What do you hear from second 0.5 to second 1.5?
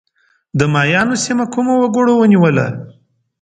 د مایایانو سیمه